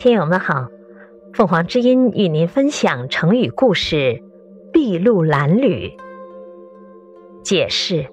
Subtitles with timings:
[0.00, 0.70] 听友们好，
[1.34, 4.22] 凤凰之音与您分享成语故事
[4.72, 5.92] “筚路蓝缕”。
[7.44, 8.06] 解释：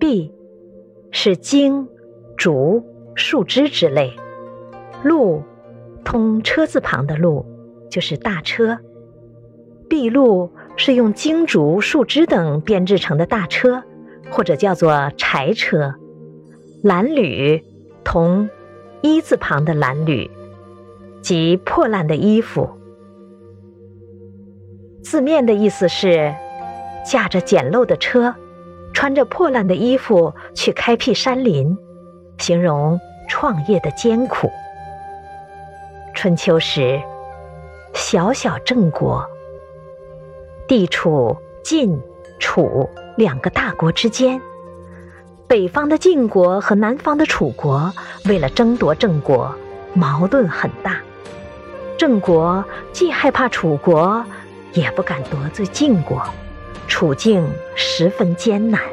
[0.00, 0.32] 筚
[1.10, 1.86] 是茎、
[2.38, 2.82] 竹、
[3.14, 4.14] 树枝之类，
[5.04, 5.42] 路
[6.06, 7.44] 通车字旁的路，
[7.90, 8.78] 就是大车。
[9.90, 13.82] 筚路是用茎、竹、树枝等编制成的大车，
[14.30, 15.94] 或者叫做柴车。
[16.82, 17.62] 蓝缕
[18.02, 18.48] 同
[19.02, 20.30] 一字旁的蓝缕。
[21.20, 22.68] 即破烂的衣服，
[25.02, 26.34] 字面的意思是
[27.04, 28.34] 驾着简陋的车，
[28.94, 31.76] 穿着破烂的衣服去开辟山林，
[32.38, 34.50] 形容创业的艰苦。
[36.14, 37.00] 春秋时，
[37.94, 39.24] 小小郑国
[40.66, 42.00] 地处晋、
[42.38, 44.40] 楚两个大国之间，
[45.46, 47.92] 北方的晋国和南方的楚国
[48.24, 49.54] 为了争夺郑国，
[49.94, 51.00] 矛盾很大。
[51.98, 54.24] 郑国既害怕楚国，
[54.72, 56.22] 也不敢得罪晋国，
[56.86, 58.80] 处境十分艰难。《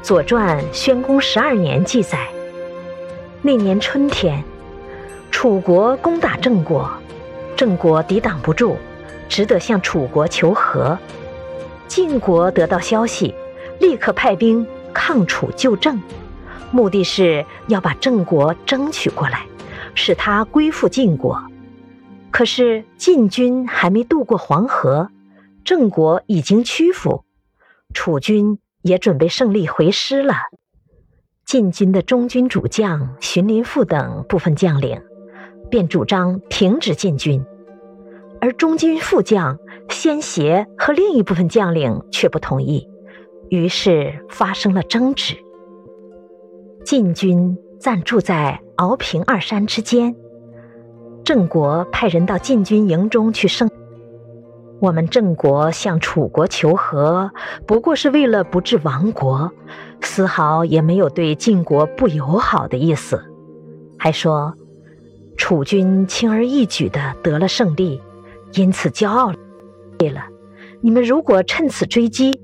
[0.00, 2.28] 左传》宣公十二年记载，
[3.42, 4.44] 那年春天，
[5.32, 6.88] 楚国攻打郑国，
[7.56, 8.76] 郑国抵挡不住，
[9.28, 10.96] 只得向楚国求和。
[11.88, 13.34] 晋国得到消息，
[13.80, 16.00] 立刻派兵抗楚救郑，
[16.70, 19.44] 目的是要把郑国争取过来，
[19.96, 21.42] 使他归附晋国。
[22.32, 25.10] 可是晋军还没渡过黄河，
[25.64, 27.24] 郑国已经屈服，
[27.92, 30.34] 楚军也准备胜利回师了。
[31.44, 35.02] 晋军的中军主将荀林父等部分将领
[35.70, 37.44] 便主张停止进军，
[38.40, 39.58] 而中军副将
[39.90, 42.88] 先协和另一部分将领却不同意，
[43.50, 45.36] 于是发生了争执。
[46.82, 50.16] 晋军暂住在敖平二山之间。
[51.24, 53.70] 郑国派人到晋军营中去声，
[54.80, 57.30] 我们郑国向楚国求和，
[57.64, 59.52] 不过是为了不致亡国，
[60.00, 63.24] 丝毫也没有对晋国不友好的意思。
[63.96, 64.52] 还说，
[65.36, 68.02] 楚军轻而易举的得了胜利，
[68.54, 69.32] 因此骄傲。
[69.96, 70.22] 对了，
[70.80, 72.40] 你们如果趁此追击，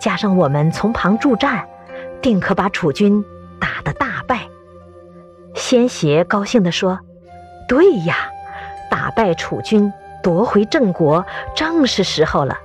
[0.00, 1.68] 加上我们从旁助战，
[2.22, 3.22] 定可把楚军
[3.60, 4.48] 打得大败。
[5.54, 6.98] 先邪高兴地说。
[7.72, 8.28] 对呀，
[8.90, 9.90] 打败楚军，
[10.22, 11.24] 夺回郑国，
[11.56, 12.58] 正是时候了。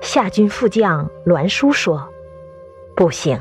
[0.00, 2.08] 夏军副将栾书说
[2.96, 3.38] ：“不行，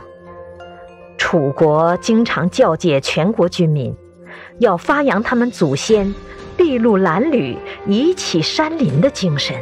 [1.17, 3.95] 楚国经常教诫全国军民，
[4.59, 6.13] 要发扬他们祖先
[6.57, 7.57] 筚路蓝缕、
[7.87, 9.55] 以启山林的精神，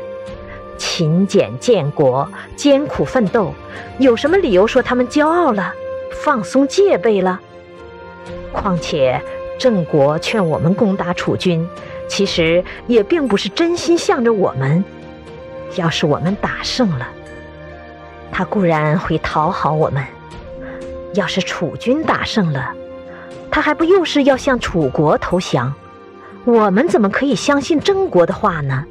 [0.76, 3.54] 勤俭建国，艰苦奋斗。
[4.00, 5.72] 有什么理由说他们骄傲了，
[6.24, 7.40] 放松戒备了？
[8.52, 9.22] 况且……”
[9.62, 11.70] 郑国劝我们攻打楚军，
[12.08, 14.84] 其实也并不是真心向着我们。
[15.76, 17.08] 要是我们打胜了，
[18.32, 20.04] 他固然会讨好我们；
[21.14, 22.74] 要是楚军打胜了，
[23.52, 25.72] 他还不又是要向楚国投降？
[26.44, 28.86] 我们怎么可以相信郑国的话呢？“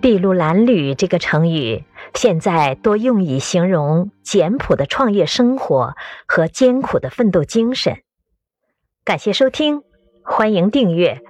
[0.00, 1.82] 筚路蓝缕”这个成语，
[2.14, 8.05] 现在多用以形容简朴的创业生活和艰苦的奋斗精神。
[9.06, 9.82] 感谢收听，
[10.24, 11.22] 欢迎订阅。